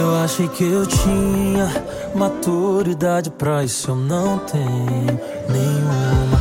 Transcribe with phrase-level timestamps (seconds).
[0.00, 1.68] Eu achei que eu tinha
[2.14, 6.40] maturidade pra isso, eu não tenho nenhuma.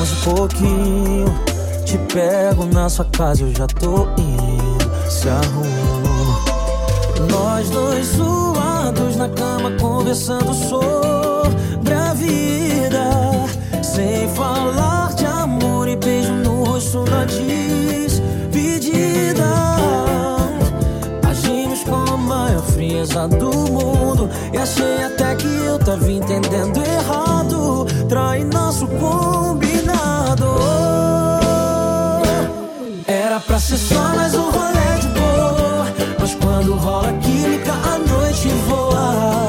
[0.00, 1.32] Onze pouquinho,
[1.84, 6.40] te pego na sua casa, eu já tô indo, se arruma.
[7.30, 13.08] Nós dois suados na cama, conversando sobre a vida,
[13.84, 18.16] sem falar de amor e beijo no rosto na despedida.
[22.66, 24.28] Frieza do mundo.
[24.52, 27.86] E achei até que eu tava entendendo errado.
[28.08, 30.46] Trai nosso combinado.
[33.06, 35.86] Era pra ser só mais um rolê de boa.
[36.18, 39.45] Mas quando rola química a noite voa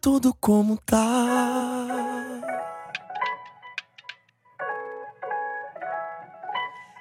[0.00, 0.96] tudo como tá.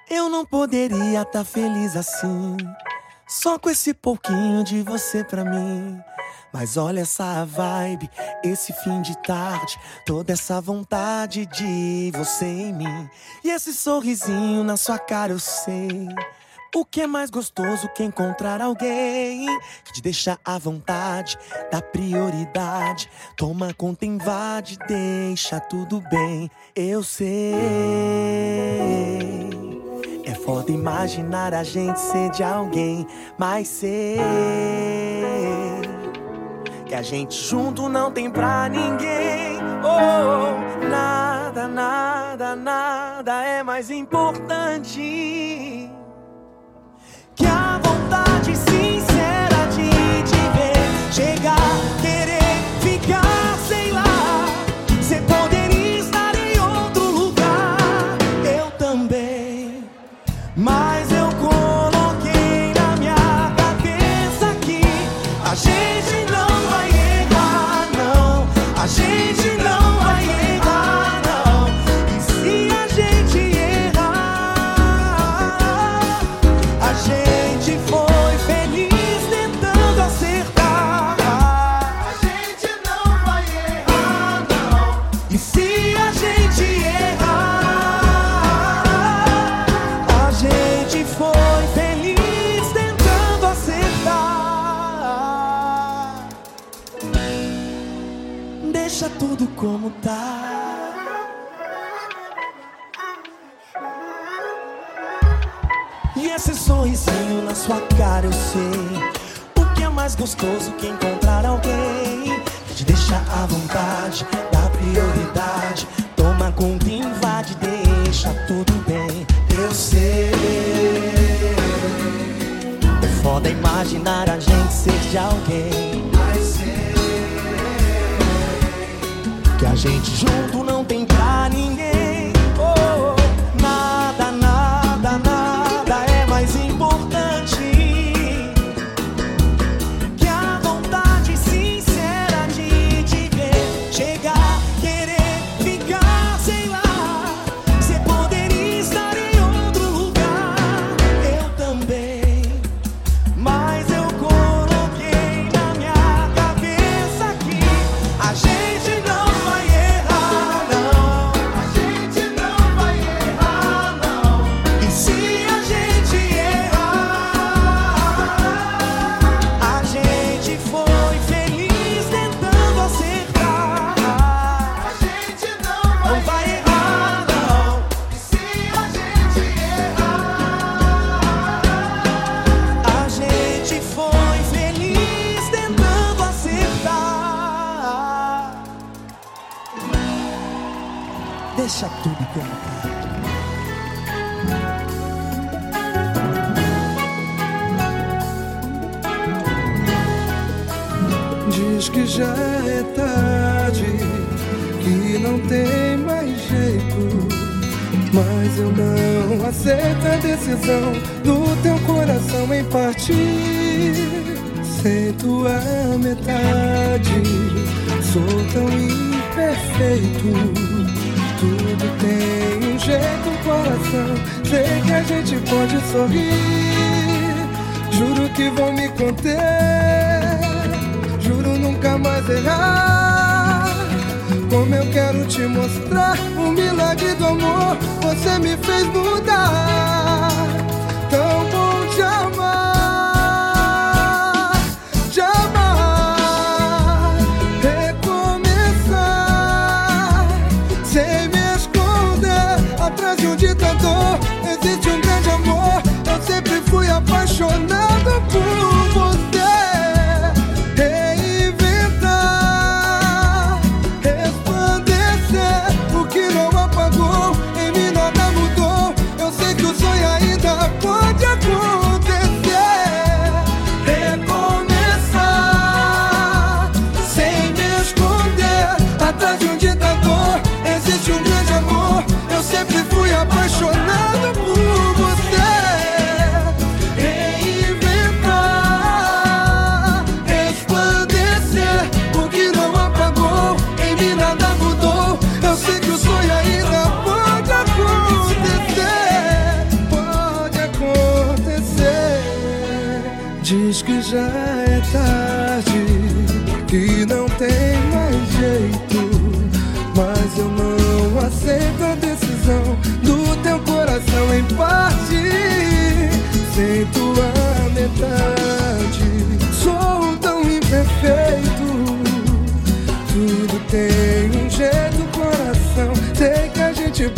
[0.10, 2.58] Eu não poderia estar feliz assim,
[3.28, 6.02] só com esse pouquinho de você pra mim.
[6.52, 8.10] Mas olha essa vibe,
[8.44, 13.10] esse fim de tarde, toda essa vontade de você em mim.
[13.44, 16.10] E esse sorrisinho na sua cara, eu sei.
[16.76, 19.48] O que é mais gostoso que encontrar alguém
[19.84, 21.36] que te deixa à vontade,
[21.72, 26.48] dá prioridade, toma conta, invade, deixa tudo bem.
[26.76, 27.56] Eu sei.
[30.24, 34.20] É foda imaginar a gente ser de alguém, mas sei
[36.86, 39.58] que a gente junto não tem pra ninguém.
[39.84, 45.90] Oh, nada, nada, nada é mais importante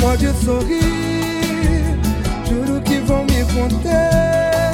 [0.01, 1.85] pode sorrir.
[2.49, 4.71] Juro que vão me conter.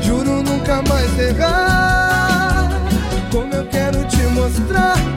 [0.00, 2.70] Juro nunca mais errar.
[3.30, 5.09] Como eu quero te mostrar.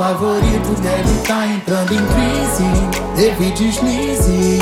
[0.00, 2.64] favorito deve tá entrando em crise.
[3.14, 4.58] Teve deslize.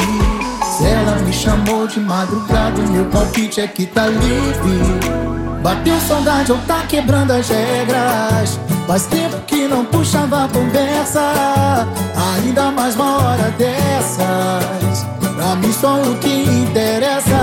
[0.85, 5.61] Ela me chamou de madrugada, meu palpite é que tá livre.
[5.63, 8.59] Bateu saudade ou tá quebrando as regras.
[8.89, 11.87] Faz tempo que não puxava conversa.
[12.35, 15.07] Ainda mais uma hora dessas.
[15.37, 17.39] Pra mim só o que interessa.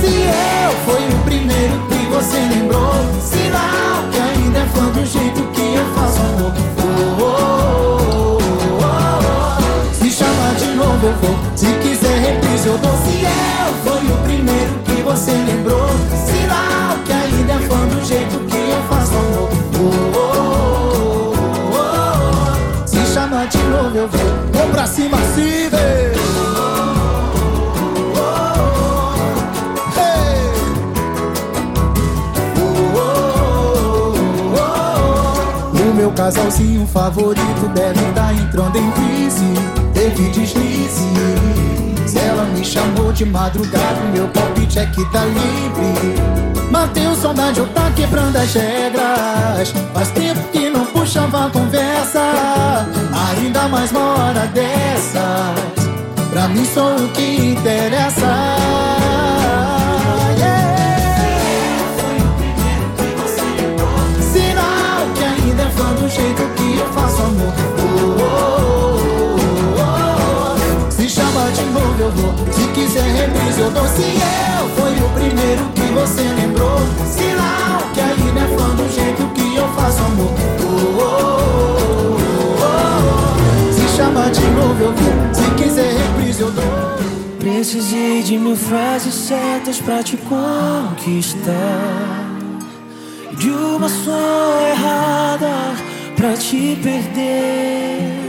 [0.00, 0.12] Se
[0.66, 3.83] eu fui o primeiro que você lembrou, se lá.
[11.20, 11.36] Vou.
[11.56, 12.92] Se quiser reprise eu dou.
[13.04, 15.88] Se eu fui o primeiro que você lembrou,
[16.26, 19.50] sinal que ainda é fã do jeito que eu faço amor.
[19.76, 21.34] Oh, oh,
[21.72, 24.20] oh, oh, Se chamar de novo eu vou.
[24.52, 26.14] Vou pra cima, se vê.
[35.76, 39.54] O meu casalzinho favorito deve estar entrando em crise
[39.92, 40.73] Teve deslize Se
[42.46, 46.70] me chamou de madrugada Meu palpite é que tá livre.
[46.70, 49.74] Mateu saudade ou tá quebrando as regras.
[49.92, 52.20] Faz tempo que não puxava a conversa
[53.30, 55.74] Ainda mais uma hora dessas.
[56.30, 59.03] Pra mim só o que interessa
[73.24, 73.86] reprise eu dou.
[73.88, 76.78] Se eu fui o primeiro que você lembrou.
[77.06, 80.34] Sinal que ainda é fã do jeito que eu faço amor.
[80.60, 83.72] Oh, oh, oh, oh.
[83.72, 85.34] Se chama de novo eu vou.
[85.34, 86.64] Se quiser reprise eu dou.
[87.38, 91.52] Precisei de mil frases certas pra te conquistar.
[93.36, 95.74] De uma só errada
[96.16, 98.23] pra te perder.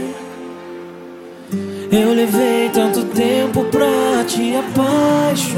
[1.98, 5.56] Eu levei tanto tempo pra te apaixonar.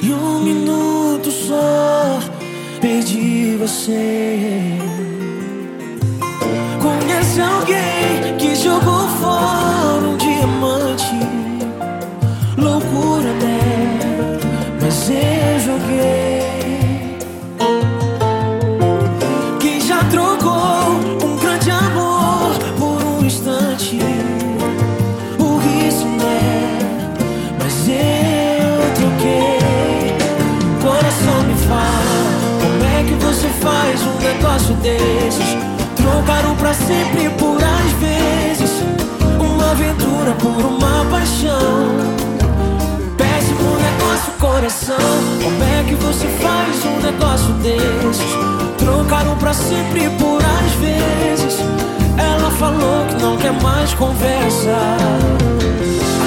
[0.00, 2.20] E um minuto só
[2.80, 4.78] perdi você.
[6.80, 11.16] Conhece alguém que jogou fora um diamante?
[12.56, 14.38] Loucura, né?
[14.80, 16.25] Mas eu joguei.
[34.86, 35.56] Desses?
[35.96, 38.70] Trocaram pra sempre por às vezes.
[39.40, 41.88] Uma aventura por uma paixão.
[43.16, 44.96] Péssimo negócio, coração.
[45.42, 48.32] Como é que você faz um negócio desses?
[48.78, 51.58] Trocaram pra sempre por às vezes.
[52.16, 54.76] Ela falou que não quer mais conversa.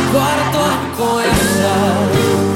[0.10, 2.49] Agora dorme com essa.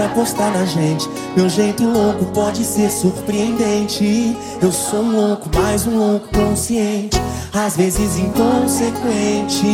[0.00, 1.06] Pra apostar na gente.
[1.36, 4.34] Meu jeito louco pode ser surpreendente.
[4.62, 7.20] Eu sou um louco, mais um louco consciente,
[7.52, 9.66] às vezes inconsequente.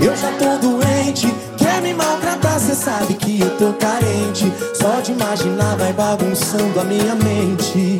[0.00, 1.26] Eu já tô doente,
[1.58, 4.50] quer me maltratar, cê sabe que eu tô carente.
[4.74, 7.98] Só de imaginar vai bagunçando a minha mente.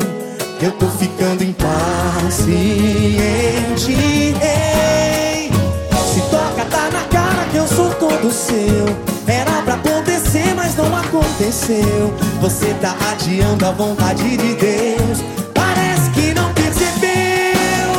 [0.61, 2.71] Eu tô ficando impaciente.
[4.41, 5.51] Ei,
[6.11, 9.18] se toca, tá na cara que eu sou todo seu.
[10.79, 12.13] Não aconteceu.
[12.41, 15.19] Você tá adiando a vontade de Deus.
[15.53, 17.91] Parece que não percebeu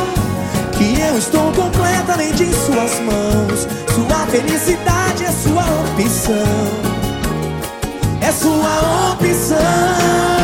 [0.73, 3.67] que eu estou completamente em suas mãos.
[3.93, 6.91] Sua felicidade é sua opção.
[8.21, 10.40] É sua opção.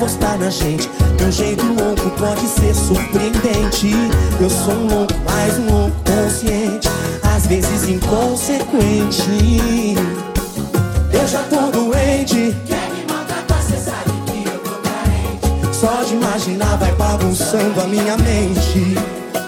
[0.00, 0.90] Apostar na gente.
[1.18, 3.92] Meu jeito louco pode ser surpreendente.
[4.40, 6.88] Eu sou um louco, mais um louco consciente,
[7.22, 9.28] às vezes inconsequente.
[11.12, 12.56] Eu já tô doente.
[12.66, 15.76] Quer me maltratar, cê sabe que eu tô carente.
[15.76, 18.96] Só de imaginar vai bagunçando a minha mente.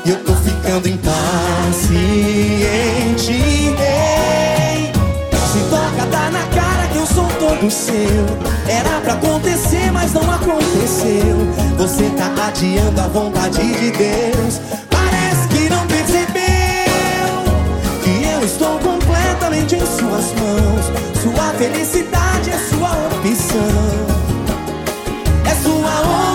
[0.04, 2.31] E eu tô ficando impaciente.
[7.62, 7.94] Do seu.
[8.68, 11.36] Era pra acontecer, mas não aconteceu.
[11.78, 14.60] Você tá adiando a vontade de Deus.
[14.90, 16.42] Parece que não percebeu
[18.02, 20.86] que eu estou completamente em suas mãos.
[21.22, 23.62] Sua felicidade é sua opção.
[25.48, 26.31] É sua opção.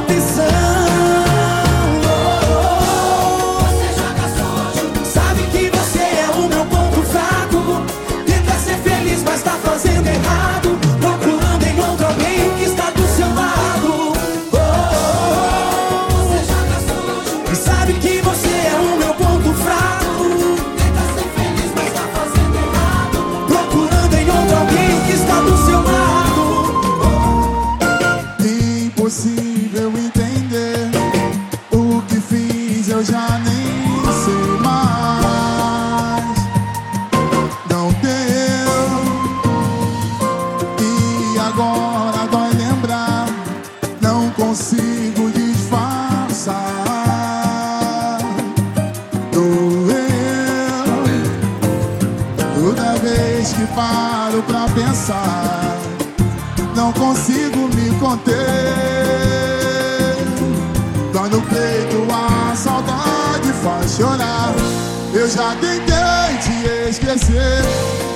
[65.37, 67.61] Já tentei te esquecer,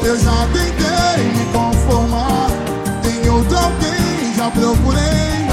[0.04, 2.50] eu já tentei me conformar.
[3.04, 5.46] Tem outro alguém, já procurei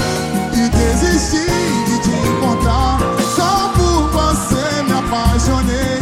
[0.51, 1.45] e desisti
[1.85, 2.97] de te encontrar.
[3.35, 5.99] Só por você me apaixonei,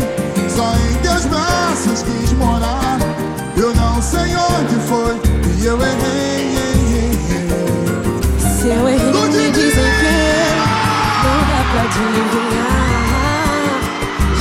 [0.56, 3.00] só em teus braços quis morar.
[3.58, 5.20] Eu não sei onde foi
[5.60, 7.12] e eu errei.
[8.58, 10.16] Se eu errei, me dizem que
[11.26, 12.27] não dá pra adivinhar.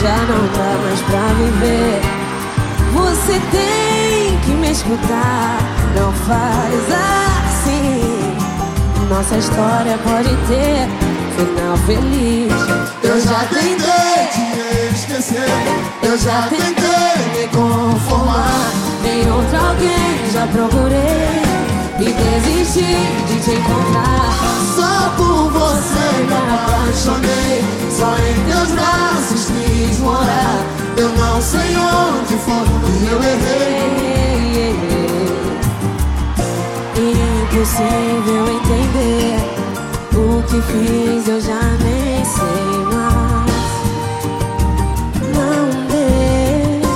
[0.06, 2.00] Já não dá mais pra viver.
[2.94, 5.58] Você tem que me escutar.
[5.96, 6.84] Não faz
[7.42, 8.36] assim.
[9.10, 10.86] Nossa história pode ter
[11.34, 12.52] final feliz.
[13.02, 15.48] Eu já tentei te esquecer,
[16.04, 18.70] eu já tentei me conformar.
[19.04, 21.42] Em outro alguém já procurei
[21.98, 24.30] e desisti de te encontrar.
[24.76, 29.85] Só por você me apaixonei, só em teus braços quis
[30.96, 33.76] Eu não sei onde foi e eu errei.
[36.96, 39.36] Impossível entender
[40.14, 43.72] o que fiz, eu já nem sei mais.
[45.34, 46.86] Não deu.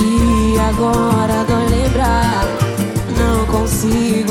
[0.00, 2.44] E agora dói lembrar,
[3.18, 4.25] não consigo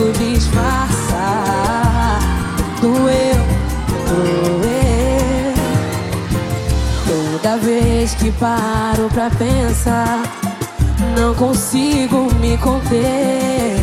[8.26, 10.24] que paro pra pensar,
[11.16, 13.78] não consigo me conter.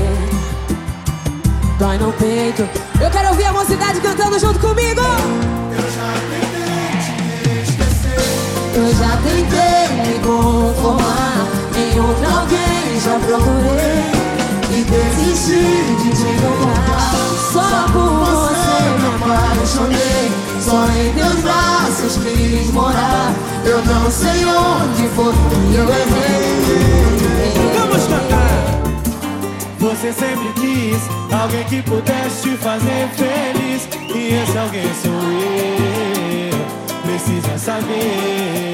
[1.79, 2.69] Dói no peito.
[3.01, 5.01] Eu quero ouvir a mocidade cantando junto comigo.
[8.75, 11.47] Eu já tentei me conformar.
[11.77, 14.11] Em outro alguém já procurei.
[14.73, 17.13] E desisti de te encontrar.
[17.53, 20.52] Só por você me apaixonei.
[20.65, 23.35] Só em teus braços quis morar.
[23.65, 25.35] Eu não sei onde foi
[25.71, 26.73] e eu errei.
[27.79, 28.83] Vamos cantar!
[29.81, 31.01] Você sempre quis
[31.33, 33.89] alguém que pudesse te fazer feliz.
[34.15, 37.03] E esse alguém sou eu.
[37.03, 38.72] Precisa saber.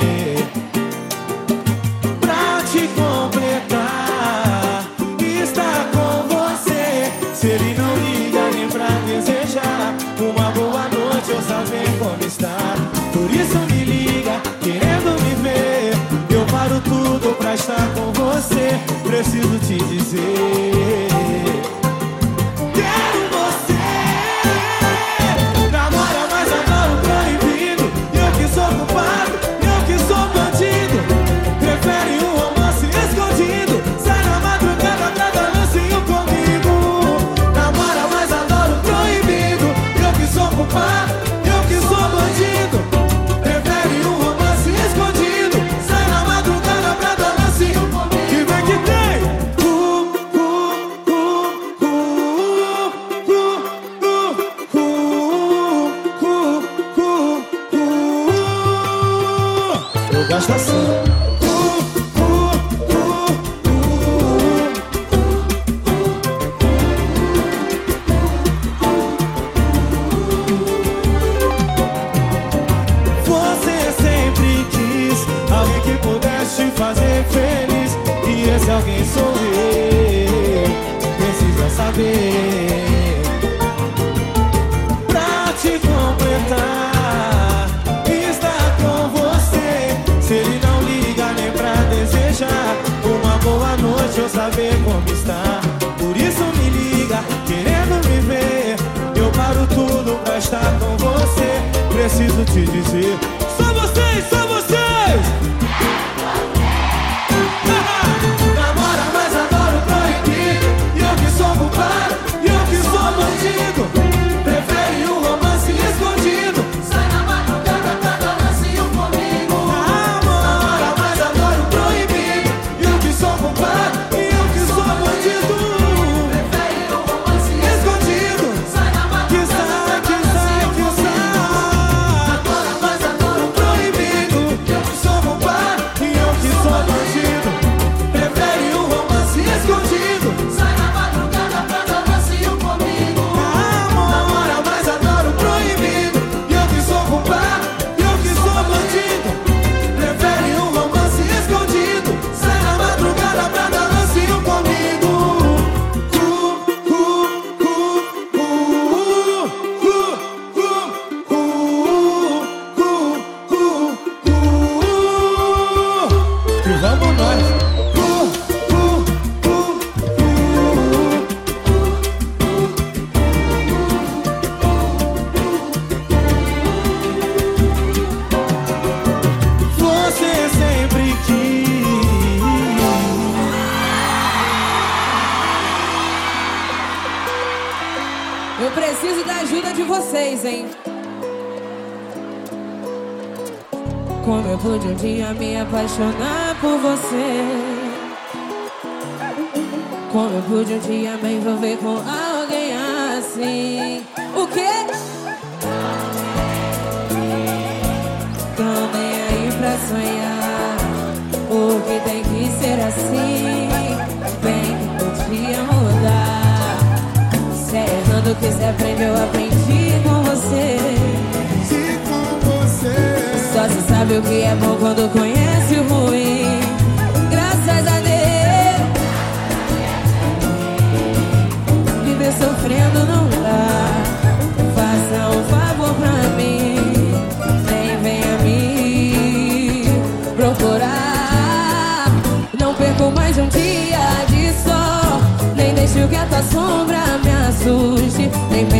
[17.54, 18.78] Estar com você.
[19.04, 20.67] Preciso te dizer.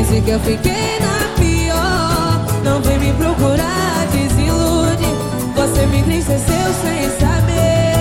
[0.09, 2.41] Pense que eu fiquei na pior.
[2.65, 5.05] Não vem me procurar, desilude.
[5.55, 7.93] Você me entristeceu sem saber.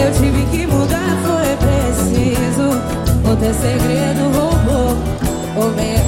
[0.00, 2.78] Eu tive que mudar, foi preciso.
[3.24, 4.94] O teu segredo roubou
[5.56, 5.98] o meu.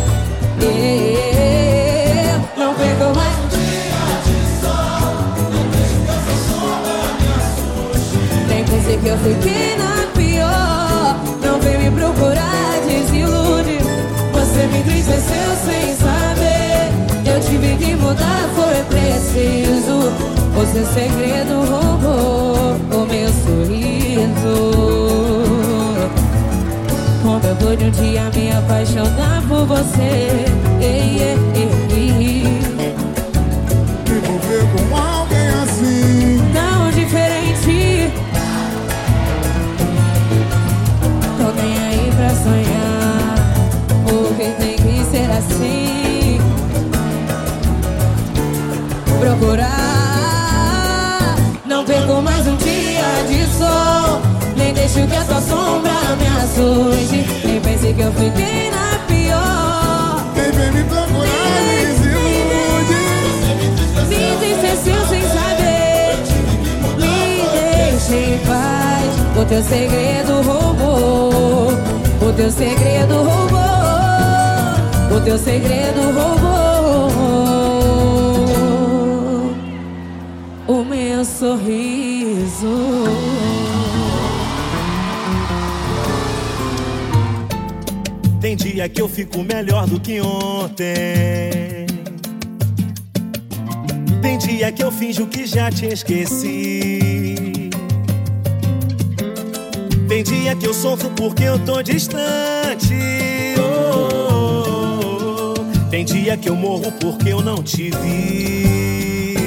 [0.62, 5.10] Eu não pegou mais um dia de sol.
[5.50, 8.16] Não deixe que essa sombra me assuste.
[8.46, 9.69] Nem pensei que eu fiquei
[15.10, 17.32] Entristeceu sem saber.
[17.34, 20.12] Eu tive que mudar, foi preciso.
[20.56, 24.56] O seu segredo roubou o meu sorriso
[27.22, 30.44] Como eu pude um dia me apaixonar por você
[30.82, 32.49] ei, ei, ei, ei.
[56.40, 60.24] Me assuste Nem pense que eu fiquei na pior.
[60.34, 63.02] Quem vem me procurar me desilude.
[64.08, 66.16] Me entristeceu sem saber.
[66.96, 67.14] Me
[67.52, 69.10] deixe em paz.
[69.36, 71.72] O teu segredo roubou.
[72.22, 73.60] O teu segredo roubou.
[75.16, 77.10] O teu segredo roubou.
[80.88, 82.68] Meu sorriso.
[88.50, 91.86] Tem dia que eu fico melhor do que ontem.
[94.20, 97.70] Tem dia que eu finjo que já te esqueci.
[100.08, 102.92] Tem dia que eu sofro porque eu tô distante.
[103.56, 105.88] Oh, oh, oh.
[105.88, 109.46] Tem dia que eu morro porque eu não te vi.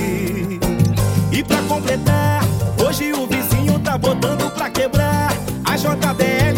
[1.30, 2.42] E pra completar,
[2.82, 5.34] hoje o vizinho tá botando pra quebrar.
[5.66, 6.53] A JBL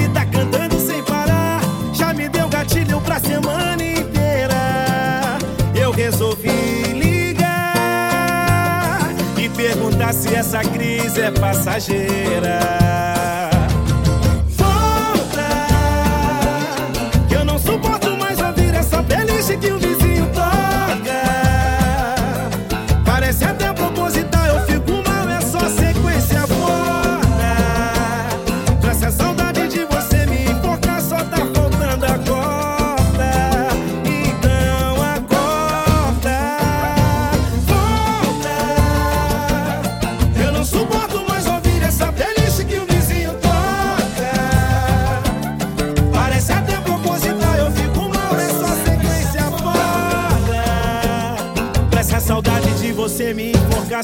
[2.65, 5.37] gatilho pra semana inteira.
[5.75, 6.49] Eu resolvi
[6.93, 7.43] ligar
[9.37, 12.59] e perguntar se essa crise é passageira.
[14.49, 15.47] Volta,
[17.29, 19.79] que eu não suporto mais ouvir essa playlist que o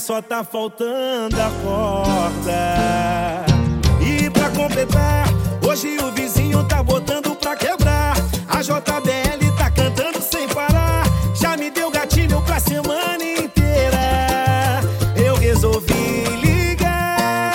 [0.02, 3.46] só tá faltando a corda.
[4.02, 5.28] E pra completar,
[5.64, 8.16] hoje o vizinho tá botando pra quebrar.
[8.50, 11.04] A JBL tá cantando sem parar.
[11.36, 14.82] Já me deu gatilho pra semana inteira.
[15.16, 17.54] Eu resolvi ligar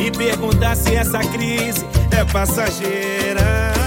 [0.00, 1.84] e perguntar se essa crise
[2.16, 3.77] é passageira.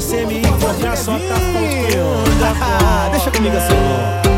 [0.00, 3.10] Você me encontrar, só tá faltando a corda.
[3.10, 4.28] Deixa comigo assim.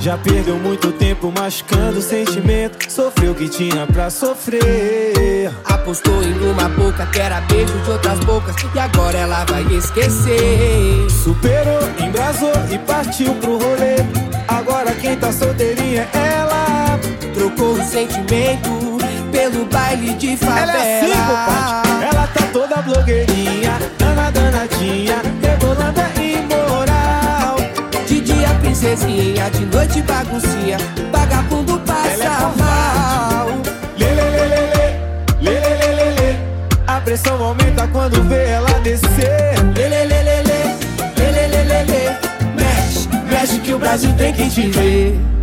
[0.00, 2.90] Já perdeu muito tempo machucando o sentimento.
[2.90, 5.52] Sofreu o que tinha pra sofrer.
[5.66, 11.10] Apostou em uma boca que era beijo de outras bocas E agora ela vai esquecer
[11.22, 13.96] Superou, embrasou e partiu pro rolê.
[14.48, 16.98] Agora quem tá solteirinha é ela.
[17.34, 18.98] Trocou o sentimento
[19.30, 21.81] pelo baile de favela Ela é assim.
[22.02, 27.56] Ela tá toda blogueirinha, dana danadinha, rebolando é imoral.
[28.08, 30.78] De dia princesinha, de noite baguncinha,
[31.12, 33.46] vagabundo passa mal.
[33.96, 34.30] Lê, lê,
[36.10, 36.36] lê,
[36.88, 39.54] A pressão aumenta quando vê ela descer.
[39.76, 39.88] Lê,
[42.56, 45.41] mexe, mexe que o Brasil tem que te ver.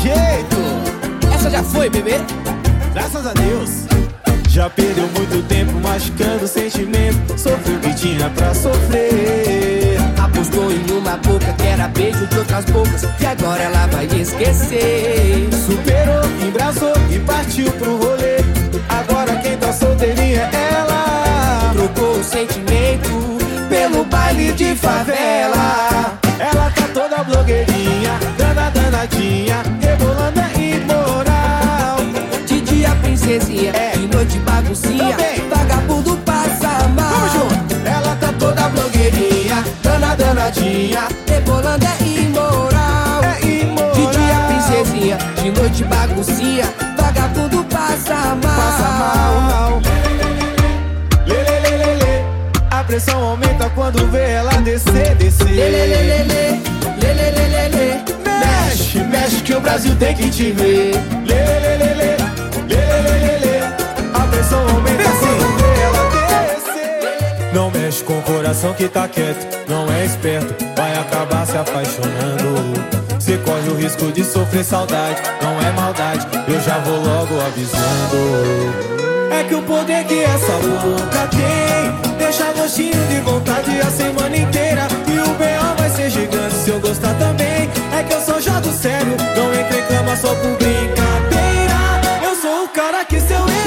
[0.00, 1.34] Jeito.
[1.34, 2.16] Essa já foi, bebê?
[2.92, 3.70] Graças a Deus.
[4.48, 7.38] Já perdeu muito tempo machucando o sentimento.
[7.38, 9.96] Sofreu o que tinha pra sofrer.
[10.18, 15.48] Apostou em uma boca que era beijo de outras bocas E agora ela vai esquecer
[15.66, 18.38] Superou, embrasou e partiu pro rolê.
[18.88, 21.72] Agora quem tá solteirinha é ela.
[21.72, 28.09] Trocou o sentimento pelo baile de favela Ela tá toda blogueirinha,
[29.00, 31.96] danadinha, rebolando é imoral.
[32.46, 35.39] De dia princesinha, de noite baguncinha Também.
[59.60, 60.92] o Brasil tem que te ver.
[61.26, 62.16] Lê, lê, lê, lê,
[62.66, 63.60] lê, lê,
[64.14, 65.38] A pressão aumenta assim,
[65.84, 66.00] ela.
[67.52, 72.80] Não mexe com o coração que tá quieto, não é esperto, vai acabar se apaixonando.
[73.18, 78.90] Se corre o risco de sofrer saudade, não é maldade, eu já vou logo avisando.
[79.30, 84.88] É que o poder que essa louca tem deixa gostinho de vontade a semana inteira.
[85.06, 87.49] E o ba vai ser gigante se eu gostar também
[88.68, 92.20] sério, não entro em cama só por brincadeira.
[92.22, 93.59] Eu sou o cara que seu ex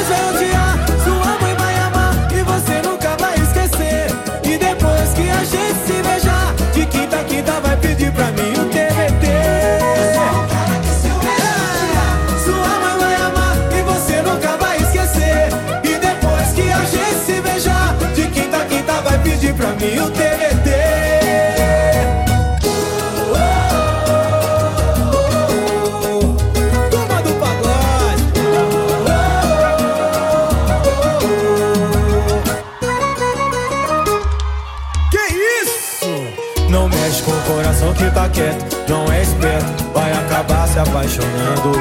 [37.24, 41.72] com o coração que tá quieto, não é esperto, vai acabar se apaixonando.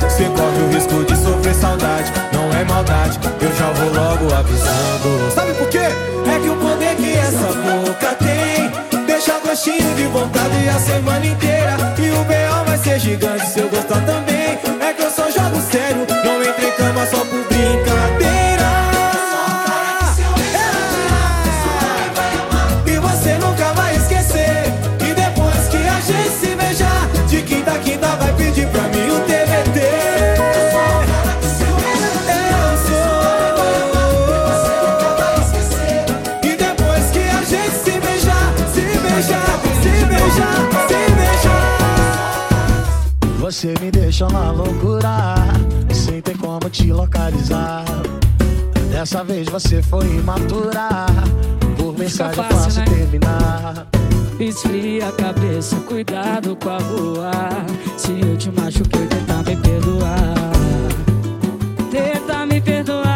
[0.00, 5.30] Você corre o risco de sofrer saudade, não é maldade, eu já vou logo avisando.
[5.34, 5.78] Sabe por quê?
[5.78, 11.76] É que o poder que essa boca tem deixa gostinho de vontade a semana inteira.
[11.98, 12.64] E o B.O.
[12.64, 14.58] vai ser gigante se eu gostar também.
[14.80, 16.06] É que eu só jogo sério,
[44.18, 45.34] Na loucura,
[45.92, 47.84] sem ter como te localizar.
[48.90, 50.88] Dessa vez você foi imatura,
[51.76, 52.86] por mensagem fácil, fácil né?
[52.96, 53.86] terminar.
[54.40, 57.30] Esfria a cabeça, cuidado com a rua.
[57.98, 60.34] Se eu te machuquei, tenta me perdoar.
[61.90, 63.10] Tenta me perdoar.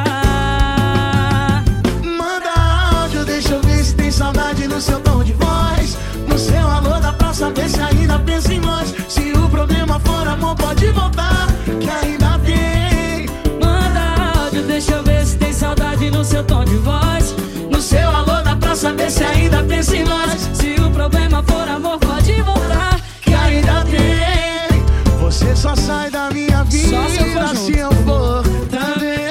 [2.04, 5.96] Manda áudio, deixa eu ver se tem saudade no seu tom de voz.
[6.28, 8.94] No seu alô dá pra saber se ainda pensa em nós.
[9.08, 9.99] Se o problema
[10.30, 13.26] amor, pode voltar, que ainda tem.
[13.60, 17.34] Manda áudio, deixa eu ver se tem saudade no seu tom de voz.
[17.70, 20.48] No seu alô dá pra saber se ainda pensa em nós.
[20.54, 24.82] Se o problema for amor, pode voltar, que ainda tem.
[25.20, 29.30] Você só sai da minha vida Só se eu for se eu for também.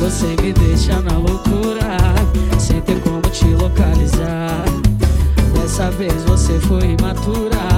[0.00, 1.96] Você me deixa na loucura,
[2.58, 4.64] sem ter como te localizar.
[5.54, 7.75] Dessa vez você foi imatura,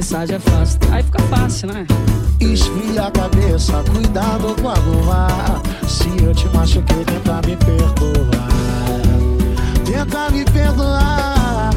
[0.00, 0.78] mensagem é fácil.
[0.90, 1.86] Aí fica fácil, né?
[2.40, 5.28] Esfria a cabeça, cuidado com a lua.
[5.86, 8.48] Se eu te machuquei, tenta me perdoar.
[9.84, 11.70] Tenta me perdoar.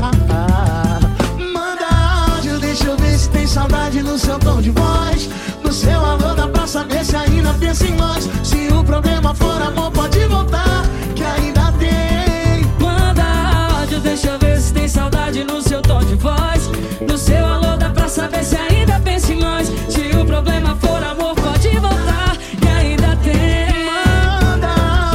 [1.53, 5.29] Manda áudio, deixa eu ver se tem saudade no seu tom de voz.
[5.61, 8.29] No seu alô dá pra saber se ainda pensa em nós.
[8.41, 12.63] Se o problema for amor, pode voltar, que ainda tem.
[12.79, 13.25] Manda
[13.79, 16.71] áudio, deixa eu ver se tem saudade no seu tom de voz.
[18.13, 19.67] Saber se ainda pensa em nós.
[19.89, 23.73] Se o problema for amor, pode voltar, que ainda tem.
[24.39, 24.67] Manda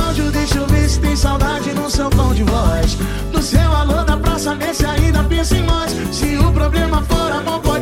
[0.05, 2.99] áudio, deixa eu ver se tem saudade no seu tom de voz.
[3.33, 5.93] No seu alô dá pra saber se ainda pensa em nós.
[6.11, 7.78] Se o problema for amor, pode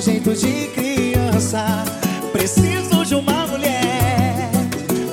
[0.00, 1.84] seu jeito de criança.
[2.32, 4.50] Preciso de uma mulher.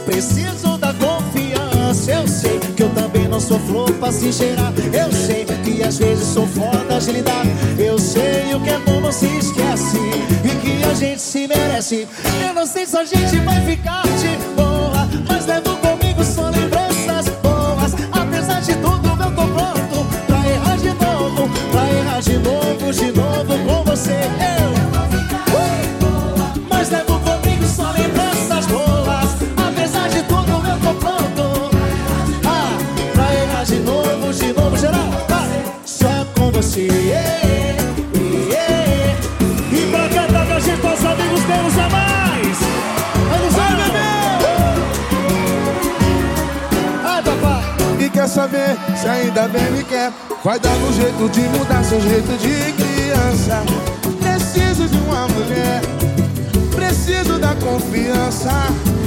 [0.05, 2.11] Preciso da confiança.
[2.11, 4.71] Eu sei que eu também não sou flor pra se cheirar.
[4.93, 9.11] Eu sei que às vezes sou foda de Eu sei o que é bom não
[9.11, 9.97] se esquece.
[10.45, 12.07] E que a gente se merece.
[12.45, 14.06] Eu não sei se a gente vai ficar
[48.47, 50.09] Saber se ainda bem me quer.
[50.41, 53.61] Vai dar um jeito de mudar seu jeito de criança.
[54.21, 55.81] Preciso de uma mulher
[56.73, 58.51] Preciso da confiança.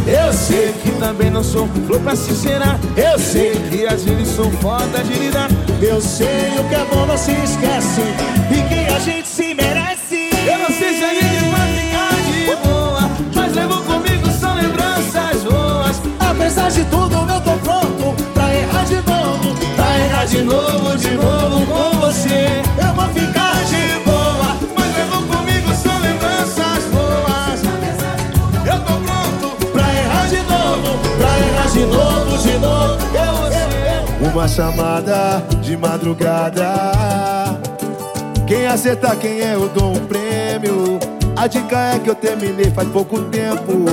[0.07, 4.29] Eu sei Que também não sou flor pra se cheirar Eu sei E às vezes
[4.35, 5.49] sou foda de lidar.
[5.81, 8.03] Eu sei o que é bom não se esquece.
[8.51, 10.29] E que a gente se merece.
[10.47, 15.45] Eu não sei se a gente vai ficar de boa Mas levo comigo são lembranças
[15.45, 15.97] boas.
[16.19, 17.39] Apesar de tudo eu
[34.33, 36.72] Uma chamada de madrugada.
[38.47, 40.99] Quem acertar quem é, eu dou um prêmio.
[41.37, 43.85] A dica é que eu terminei faz pouco tempo.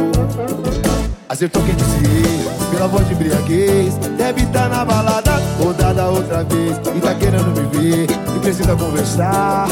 [1.27, 3.97] Acertou quem disse pela voz de embriaguez.
[4.17, 6.77] Deve estar na balada, rodada outra vez.
[6.95, 9.67] E tá querendo me ver, e precisa conversar.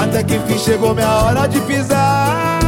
[0.00, 2.60] Até que enfim chegou minha hora de pisar.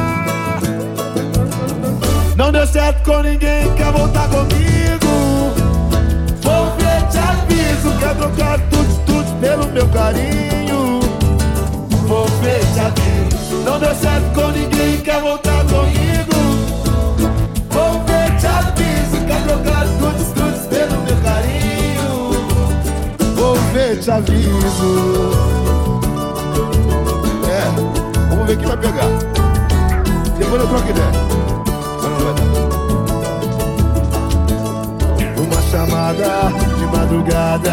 [2.36, 5.03] Não deu certo com ninguém, quer voltar comigo.
[7.74, 11.00] Quer trocar tudo, tudo pelo meu carinho.
[12.06, 16.34] Vou aviso, não deu certo com ninguém, quer voltar comigo.
[17.70, 18.00] Vou
[18.46, 22.30] aviso, quer trocar tudo, tudo pelo meu carinho.
[23.34, 25.30] Vou ver, te aviso.
[27.48, 27.64] É,
[28.30, 29.08] vamos ver quem vai pegar.
[30.38, 31.12] Depois eu troco ideia.
[32.02, 32.54] Mas não vai dar.
[35.40, 37.72] Uma chamada madrugada.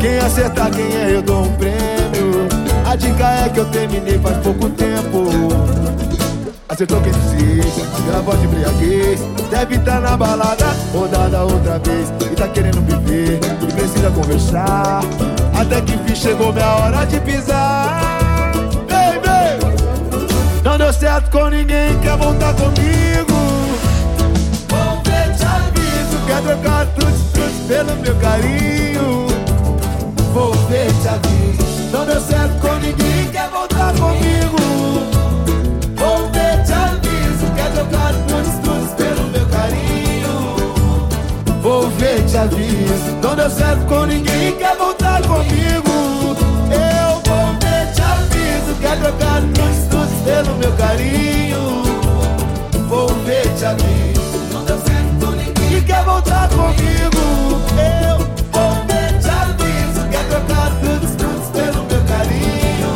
[0.00, 2.48] Quem acertar quem é, eu dou um prêmio.
[2.86, 5.28] A dica é que eu terminei faz pouco tempo.
[6.68, 7.12] Acertou quem
[8.04, 9.20] pela voz de embriaguez.
[9.50, 12.12] Deve estar na balada, rodada outra vez.
[12.30, 15.00] E tá querendo me ver, e precisa conversar.
[15.58, 18.08] Até que enfim chegou minha hora de pisar
[20.64, 23.34] Não deu certo com ninguém, quer voltar comigo
[24.68, 27.27] Vou ver, te aviso Quer trocar tudo
[27.68, 29.26] pelo meu carinho.
[30.32, 34.56] Vou ver, te aviso Não deu certo com ninguém, quer voltar comigo.
[35.96, 40.56] Vou ver, te aviso Quer trocar tudo, tudo pelo meu carinho.
[41.60, 46.36] Vou ver, te aviso Não deu certo com ninguém, quer voltar comigo.
[46.70, 51.82] Eu vou ver, te aviso Quer trocar tudo, tudo pelo meu carinho.
[52.88, 54.17] Vou ver, te aviso
[55.88, 57.18] quer voltar comigo?
[57.80, 58.18] Eu
[58.52, 62.90] vou ver, te aviso Quer trocar tudo, tudo pelo meu carinho.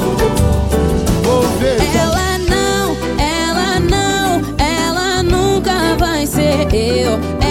[1.22, 7.41] Vou te Ela não, ela não, ela nunca vai ser eu.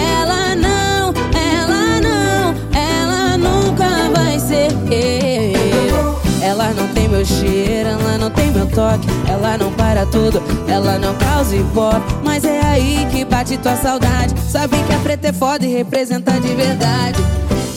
[6.72, 10.98] Ela não tem meu cheiro, ela não tem meu toque, ela não para tudo, ela
[10.98, 12.00] não causa ibope.
[12.24, 14.34] Mas é aí que bate tua saudade.
[14.50, 17.18] Sabe que a preta é foda e representa de verdade.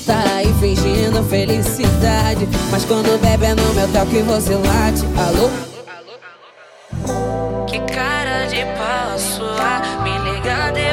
[0.06, 5.04] Tá aí fingindo felicidade, mas quando bebe é no meu toque você late.
[5.28, 5.50] Alô?
[7.68, 10.85] Que cara de pau sua Me liga de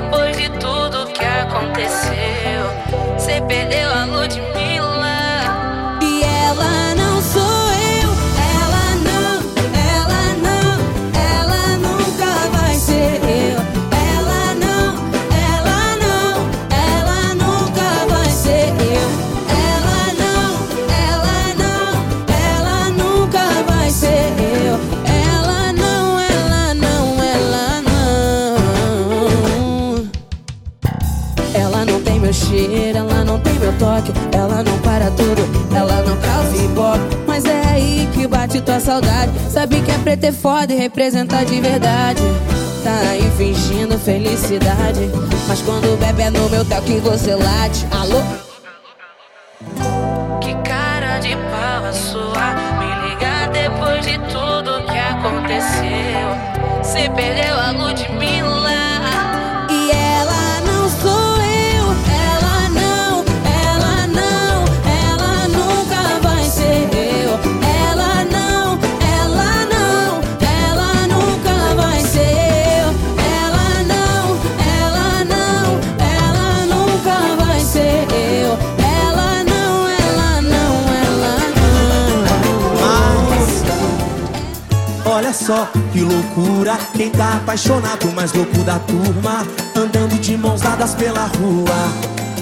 [40.21, 42.21] Que é foda e representa de verdade
[42.85, 45.11] Tá aí fingindo felicidade
[45.49, 48.52] Mas quando bebe é no meu toque você late Alô?
[85.43, 91.27] Só que loucura, quem tá apaixonado, mais louco da turma, andando de mãos dadas pela
[91.27, 91.75] rua,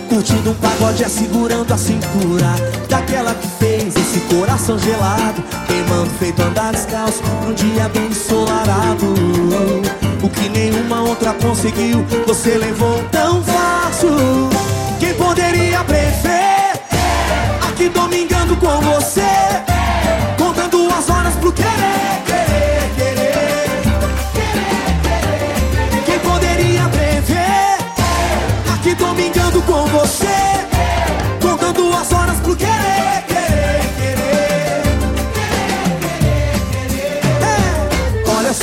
[0.09, 2.55] curtindo um pagode, é segurando a cintura,
[2.91, 9.15] daquela que fez esse coração gelado, queimando feito andar descalço, num dia bem ensolarado.
[10.23, 14.11] O que nenhuma outra conseguiu, você levou tão fácil.
[14.99, 16.73] Quem poderia prever?
[17.67, 19.23] Aqui domingando com você,
[20.37, 21.71] contando as horas pro querer,
[22.27, 22.30] querer,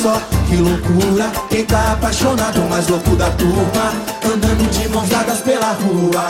[0.02, 0.22] só.
[0.48, 3.94] Que loucura, quem tá apaixonado, mais louco da turma,
[4.26, 6.28] andando de mãos dadas pela rua.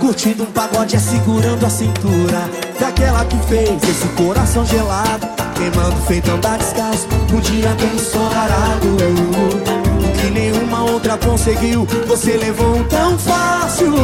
[0.00, 2.50] Curtindo um pagode, é segurando a cintura.
[2.78, 5.26] Daquela que fez esse coração gelado.
[5.54, 8.88] Queimando feito andar descalço Um dia bem ensolarado.
[8.88, 13.94] O que nenhuma outra conseguiu Você levou tão fácil.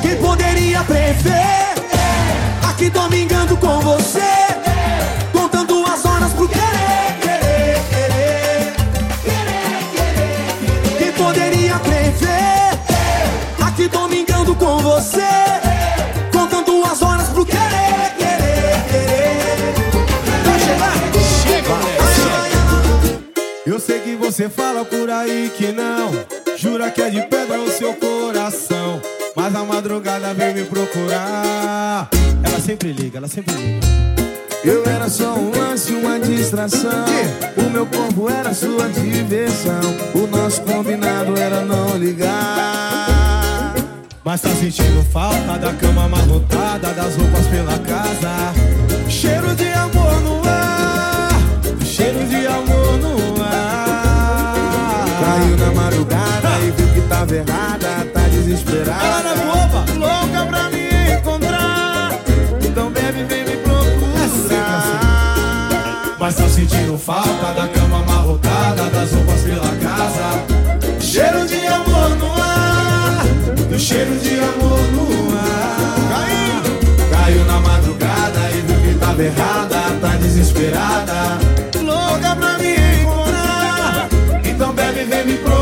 [0.00, 1.74] Quem poderia prever?
[2.62, 4.47] Aqui domingando com você
[14.98, 15.22] você
[16.32, 19.74] Contando as horas pro querer, querer, querer
[20.44, 20.94] Vai chegar?
[23.64, 26.10] Eu sei que você fala por aí que não
[26.56, 29.00] Jura que é de pedra o seu coração
[29.36, 32.08] Mas a madrugada veio me procurar
[32.42, 33.86] Ela sempre liga, ela sempre liga
[34.64, 37.04] Eu era só um lance, uma distração.
[37.56, 39.80] O meu corpo era sua diversão.
[40.12, 43.17] O nosso combinado era não ligar.
[44.28, 48.52] Mas tá sentindo falta da cama mais lotada Das roupas pela casa
[49.08, 51.30] Cheiro de amor no ar
[51.82, 59.02] Cheiro de amor no ar Caiu na madrugada e viu que tava errada, tá desesperada.
[59.02, 62.12] Ela na boba louca pra me encontrar.
[62.62, 63.56] Então bebe, vem me
[66.18, 70.57] Mas tô sentindo falta da cama amarrotada, das roupas pela casa.
[73.78, 76.62] Cheiro de amor no ar.
[77.10, 81.38] Caiu na madrugada e viu que tava errada, tá desesperada.
[81.80, 84.08] Louca pra me encontrar,
[84.44, 85.57] então bebe, vem me procurar.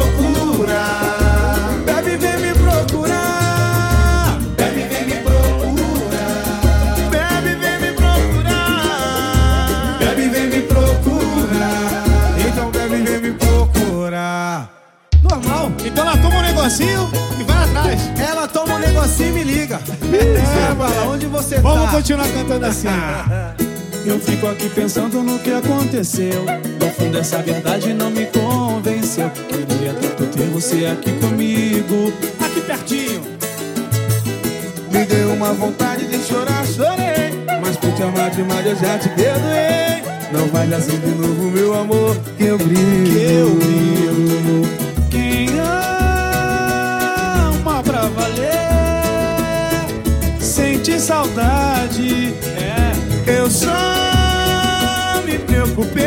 [21.46, 21.90] Você Vamos tá?
[21.92, 22.88] continuar cantando assim.
[24.04, 26.44] Eu fico aqui pensando no que aconteceu.
[26.44, 29.28] No fundo, essa verdade não me convenceu.
[29.30, 32.12] Queria tanto ter você aqui comigo.
[32.40, 33.22] Aqui pertinho.
[34.92, 37.34] Me deu uma vontade de chorar, chorei.
[37.60, 40.02] Mas por te amar demais eu já te perdoei.
[40.32, 43.12] Não vai assim de novo, meu amor, que eu brilho.
[43.12, 43.85] Que eu brilho.
[51.06, 52.34] Saudade.
[52.58, 53.38] É.
[53.38, 53.70] Eu só
[55.24, 56.04] me preocupei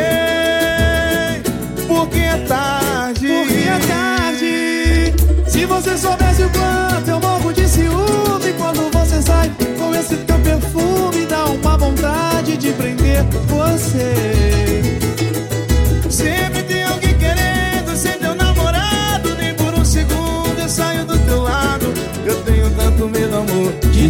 [1.88, 3.26] porque é tarde.
[3.26, 5.14] Porque é tarde.
[5.50, 10.38] Se você soubesse o quanto eu morro de ciúme quando você sai com esse teu
[10.40, 14.99] perfume, dá uma vontade de prender você.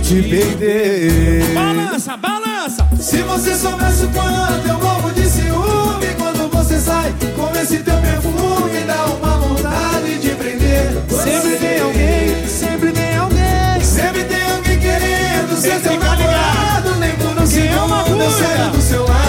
[0.00, 1.54] Te perder.
[1.54, 2.88] Balança, balança.
[2.98, 7.96] Se você soubesse o quanto eu morro de ciúme quando você sai com esse teu
[7.98, 10.92] perfume, dá uma vontade de prender.
[11.08, 13.80] Sempre tem alguém, sempre tem alguém.
[13.82, 16.96] Sempre tem alguém querendo ser Esse fica namorado.
[16.96, 19.20] Nem por um é segundo eu saio do seu lado.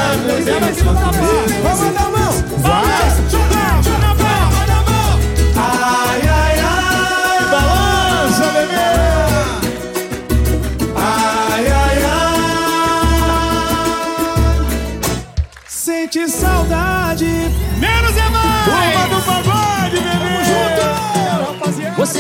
[1.64, 2.34] Vamos dar a mão.
[2.60, 3.51] Vai.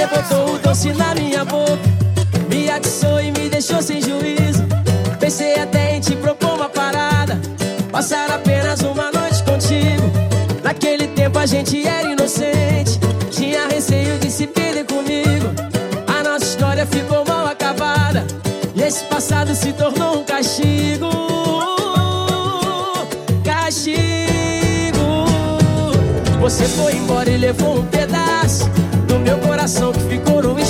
[0.01, 1.77] Você botou o doce na minha boca,
[2.49, 4.63] me atiçou e me deixou sem juízo.
[5.19, 7.39] Pensei até em te propor uma parada,
[7.91, 10.11] passar apenas uma noite contigo.
[10.63, 12.99] Naquele tempo a gente era inocente,
[13.29, 15.51] tinha receio de se perder comigo.
[16.07, 18.25] A nossa história ficou mal acabada,
[18.73, 21.11] e esse passado se tornou um castigo.
[23.43, 23.91] Castigo.
[26.39, 28.70] Você foi embora e levou um pedaço
[29.11, 30.60] do meu coração que ficou no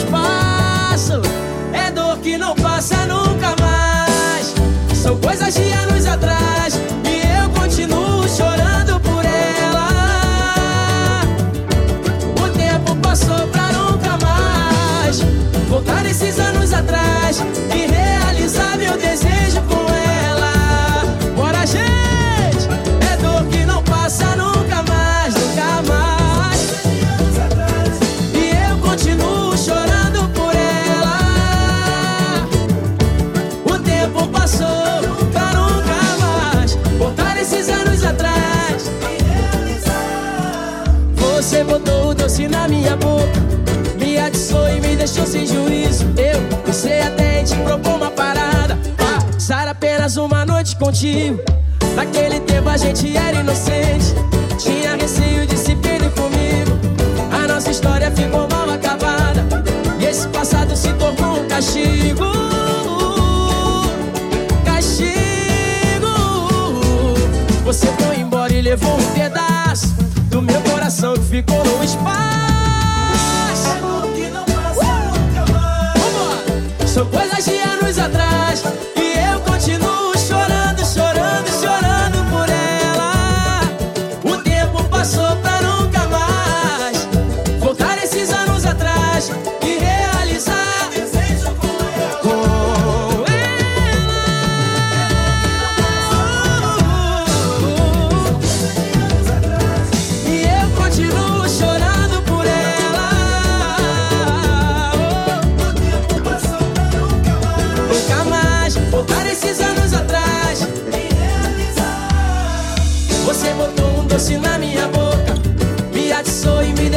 [42.67, 43.39] minha boca,
[43.99, 46.05] me atiçou e me deixou sem juízo.
[46.17, 48.77] Eu pensei até em te propor uma parada,
[49.51, 51.39] passar apenas uma noite contigo.
[51.95, 54.13] Naquele tempo a gente era inocente,
[54.57, 56.79] tinha receio de se perder comigo.
[57.31, 59.45] A nossa história ficou mal acabada,
[59.99, 62.25] e esse passado se tornou um castigo.
[64.63, 66.07] Castigo.
[67.65, 69.87] Você foi embora e levou um pedaço
[70.29, 72.50] do meu coração que ficou no espaço.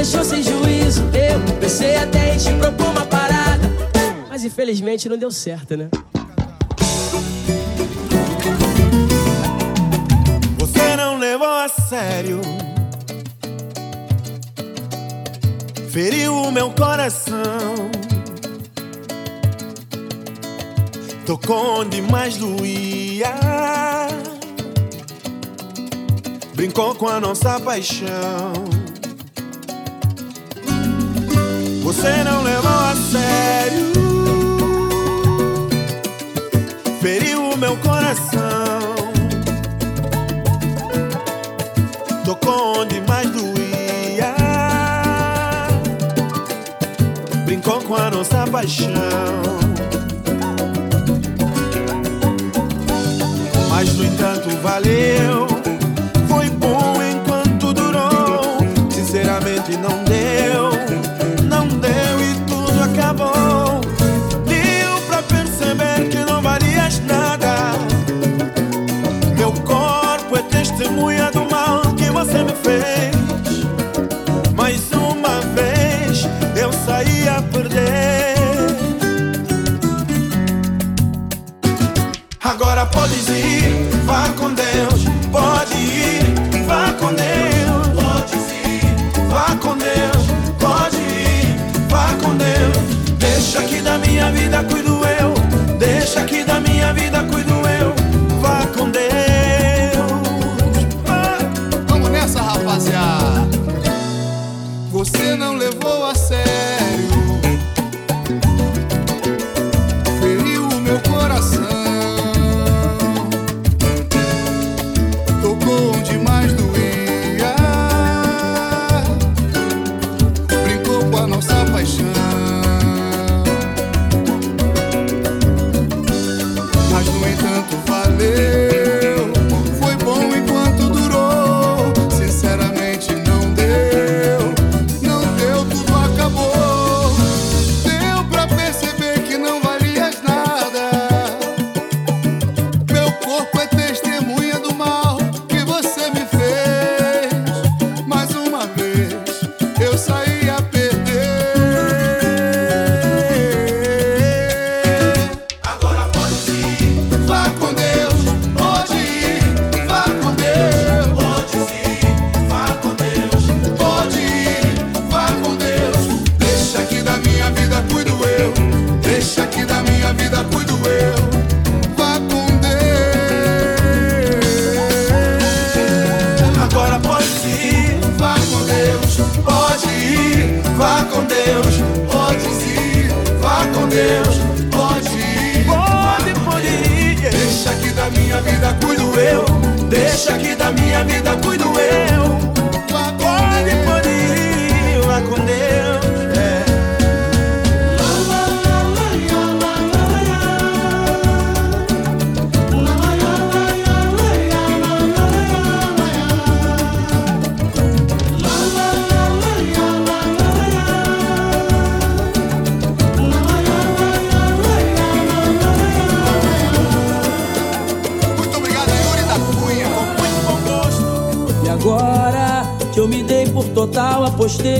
[0.05, 1.02] Deixou sem juízo.
[1.14, 3.70] Eu pensei até em te propor uma parada,
[4.28, 5.88] mas infelizmente não deu certo, né?
[10.59, 11.40] Você não leu
[11.88, 12.40] sério.
[15.88, 17.90] Feriu o meu coração.
[21.24, 23.34] Tocou onde mais doía.
[26.55, 28.63] Brincou com a nossa paixão.
[32.05, 33.92] Você não levou a sério.
[37.00, 38.94] Feriu o meu coração.
[42.22, 44.34] Tocou onde mais doía.
[47.46, 48.90] Brincou com a nossa paixão.
[53.70, 55.34] Mas no entanto valeu.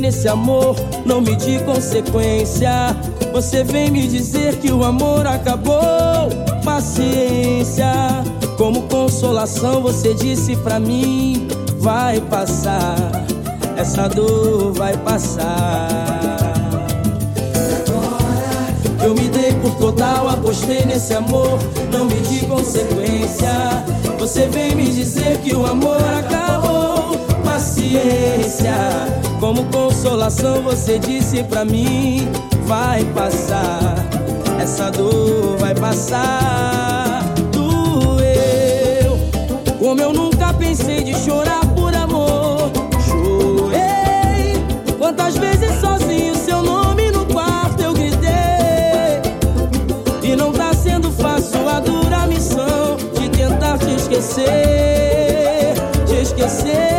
[0.01, 2.97] Nesse amor, não medi consequência.
[3.32, 6.30] Você vem me dizer que o amor acabou.
[6.64, 7.93] Paciência,
[8.57, 12.97] como consolação, você disse pra mim: vai passar,
[13.76, 16.28] essa dor vai passar.
[19.05, 21.59] Eu me dei por total, apostei nesse amor,
[21.93, 23.85] não medi consequência.
[24.18, 27.18] Você vem me dizer que o amor acabou.
[27.45, 28.74] Paciência,
[29.45, 32.27] como consolação, você disse pra mim:
[32.65, 33.95] vai passar,
[34.59, 37.23] essa dor vai passar.
[37.53, 39.19] Doeu,
[39.79, 42.71] como eu nunca pensei de chorar por amor.
[43.07, 44.65] Chorei,
[44.97, 49.21] quantas vezes sozinho seu nome no quarto eu gritei.
[50.23, 55.75] E não tá sendo fácil a dura missão de tentar te esquecer,
[56.07, 56.94] te esquecer.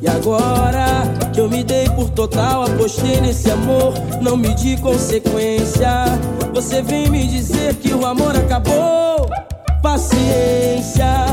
[0.00, 1.02] E agora
[1.34, 3.92] que eu me dei por total, apostei nesse amor,
[4.22, 6.06] não medi consequência.
[6.54, 9.28] Você vem me dizer que o amor acabou.
[9.82, 11.26] Paciência,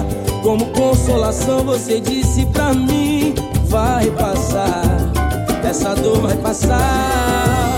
[0.43, 3.33] como consolação, você disse pra mim:
[3.67, 4.83] vai passar,
[5.63, 7.68] essa dor vai passar.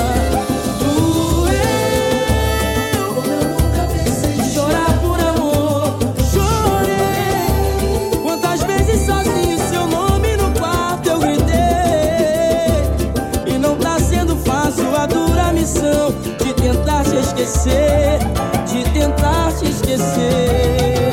[17.41, 18.19] Esquecer,
[18.67, 21.11] de tentar te esquecer.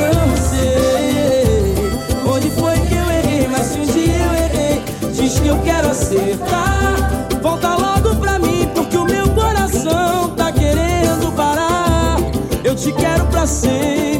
[0.00, 1.74] Não sei
[2.26, 5.88] onde foi que eu errei, mas se um dia eu errei, diz que eu quero
[5.90, 7.28] acertar.
[7.42, 12.16] Volta logo pra mim, porque o meu coração tá querendo parar.
[12.64, 14.15] Eu te quero pra sempre,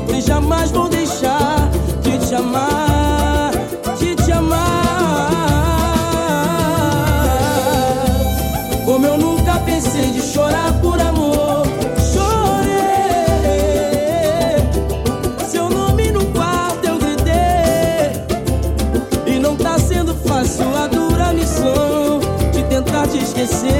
[23.47, 23.74] esquecer.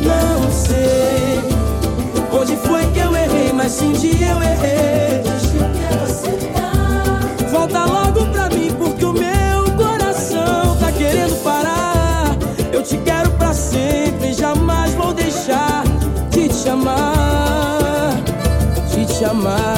[0.00, 1.40] Não sei
[2.32, 5.22] onde foi que eu errei, mas se um dia eu errei.
[7.50, 12.36] Volta logo pra mim, porque o meu coração tá querendo parar.
[12.72, 15.84] Eu te quero pra sempre, jamais vou deixar
[16.30, 18.14] de te amar,
[18.90, 19.77] de te amar.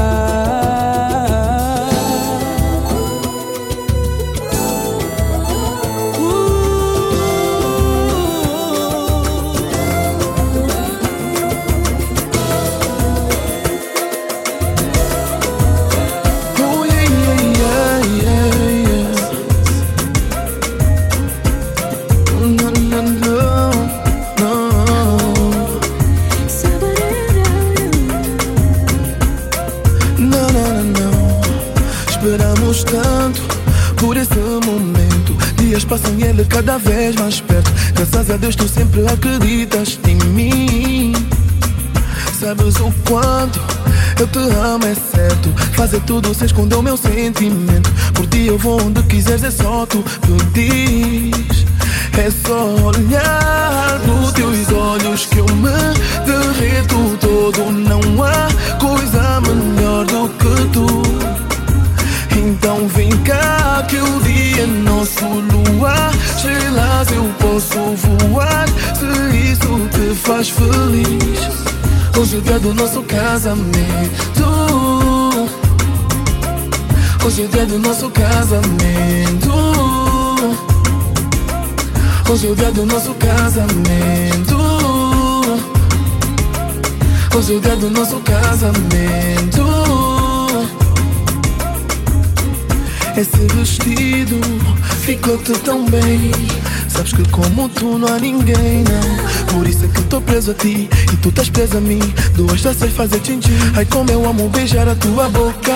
[38.33, 41.13] A Deus tu sempre acreditas em mim.
[42.39, 43.61] Sabes o quanto
[44.19, 45.49] eu te amo, é certo.
[45.75, 47.91] Fazer tudo sem esconder o meu sentimento.
[48.15, 50.05] Por ti eu vou onde quiseres, é só tu
[50.53, 51.67] pedis.
[52.19, 55.71] É só olhar nos teus olhos que eu me
[56.25, 57.71] derreto todo.
[57.73, 61.03] Não há coisa melhor do que tu.
[62.37, 66.11] Então vem cá que o dia é nosso luar
[66.41, 68.20] Estrelas eu posso voar
[70.41, 72.19] faz feliz.
[72.19, 73.77] Hoje é dia do nosso casamento.
[77.25, 79.53] Hoje é dia do nosso casamento.
[82.31, 84.57] Hoje é dia do nosso casamento.
[87.37, 89.67] Hoje é dia do nosso casamento.
[93.15, 94.41] Esse vestido
[95.03, 96.60] ficou-te tão bem.
[97.01, 99.55] Sabes que como tu não há ninguém, não.
[99.55, 101.99] Por isso é que tô preso a ti e tu estás preso a mim.
[102.35, 103.57] Duas taças fazer tchim-tchim.
[103.75, 105.73] Ai, como eu amo beijar a tua boca.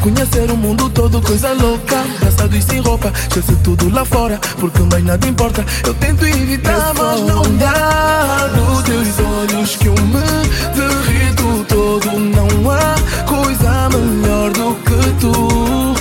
[0.00, 2.00] Conhecer o mundo todo, coisa louca.
[2.16, 4.40] Abraçado e sem roupa, esquece tudo lá fora.
[4.58, 5.62] Porque mais nada importa.
[5.84, 8.50] Eu tento evitar, mas não dá.
[8.56, 12.18] Nos teus olhos que eu me derrito todo.
[12.18, 12.94] Não há
[13.26, 15.94] coisa melhor do que tu.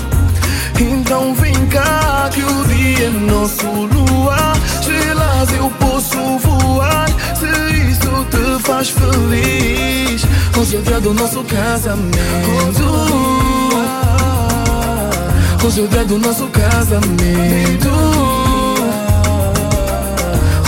[0.80, 3.91] Então vem cá que o dia é nosso
[10.72, 12.18] Hoje é o dia do nosso casamento.
[15.66, 17.90] Hoje é o dia do nosso casamento.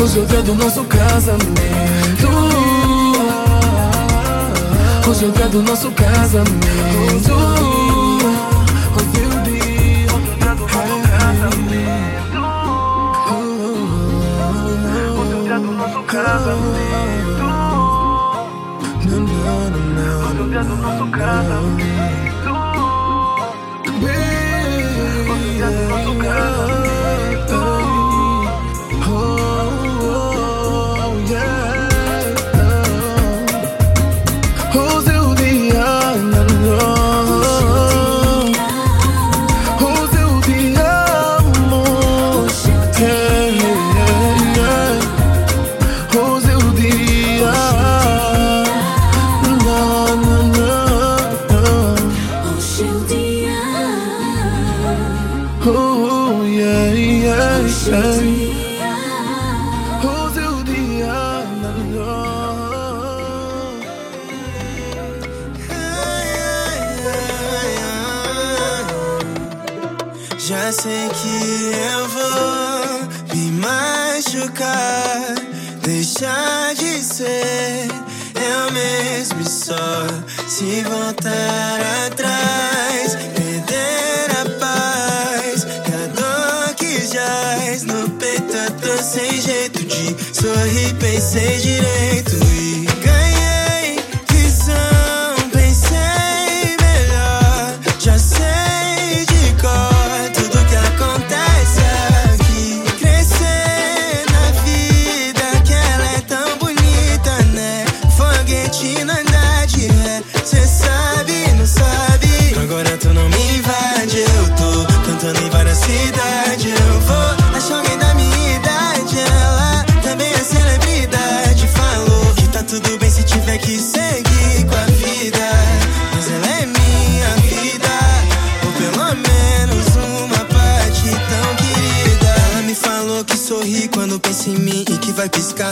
[0.02, 2.28] Hoje é o dia do nosso casamento.
[5.08, 7.83] Hoje é o dia do nosso casamento
[20.64, 21.93] Hoje
[90.54, 92.53] sorrir, pensei direito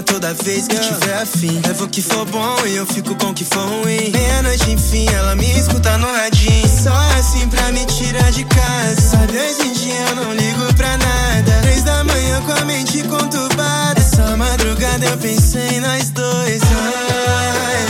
[0.02, 1.62] toda vez que tiver afim.
[1.66, 4.12] Levo o que for bom e eu fico com o que for ruim.
[4.12, 6.68] Meia-noite, enfim, ela me escuta no radinho.
[6.68, 9.02] Só assim pra me tirar de casa.
[9.02, 11.52] Sabe, hoje em dia eu não ligo pra nada.
[11.62, 13.99] Três da manhã com a mente conturbada.
[13.99, 16.62] Essa madrugada eu pensei em nós dois.
[16.64, 17.86] Ai,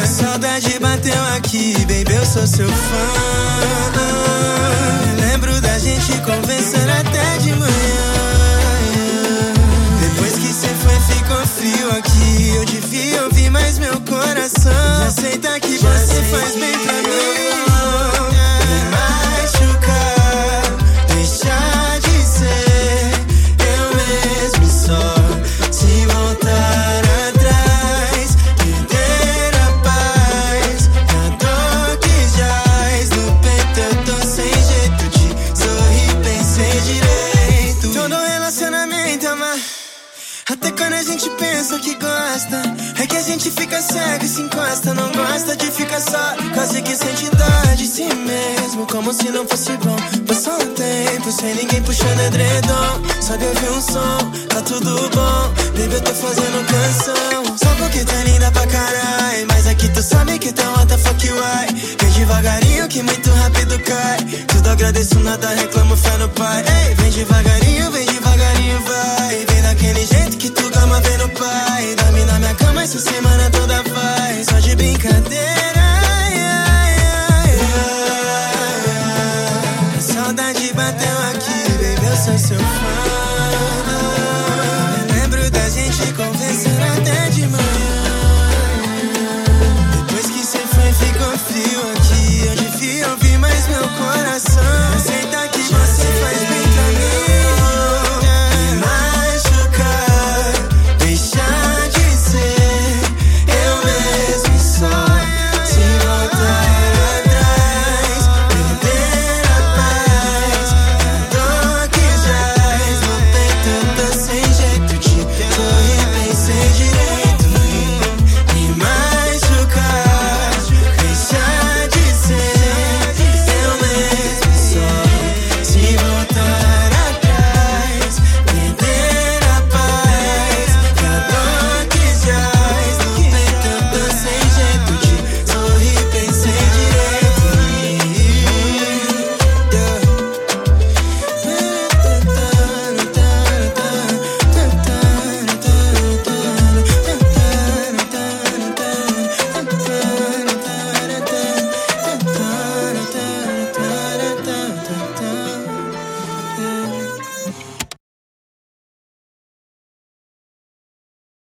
[0.00, 0.06] ai.
[0.06, 3.08] Saudade bateu aqui, baby, eu sou seu fã.
[5.20, 7.87] Lembro da gente conversando até de manhã.
[11.58, 12.54] Frio aqui.
[12.56, 14.72] Eu devia ouvir mais meu coração.
[14.72, 17.67] Já aceita que você faz bem pra mim.
[43.82, 44.94] Fica se encosta.
[44.94, 49.46] Não gosta de ficar só, quase que sente dó de si mesmo, como se não
[49.46, 49.96] fosse bom.
[50.26, 53.02] Passou um tempo sem ninguém puxando edredom.
[53.20, 55.52] Sabe ouvir um som, tá tudo bom.
[55.78, 57.56] Baby, eu tô fazendo canção.
[57.56, 59.46] Só porque tá linda pra caralho.
[59.48, 61.68] Mas aqui tu sabe que tá what the fuck ai.
[62.00, 64.18] Vem devagarinho que muito rápido cai.
[64.48, 66.64] Tudo agradeço, nada reclamo, fé no pai.
[66.66, 68.07] Ei, vem devagarinho, vem
[68.74, 69.46] vai.
[69.46, 71.94] Vem daquele jeito que tu gama, vem no pai.
[71.96, 74.44] Dorme na minha cama essa semana toda vai.
[74.44, 75.57] Só de brincadeira.